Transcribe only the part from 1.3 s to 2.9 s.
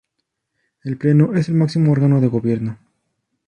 es el máximo órgano de gobierno.